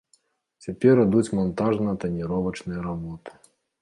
Цяпер 0.67 1.01
ідуць 1.03 1.33
мантажна-таніровачныя 1.39 2.81
работы. 2.89 3.31